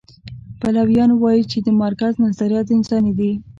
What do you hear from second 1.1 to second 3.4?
وایي چې د مارکس نظریات انساني دي.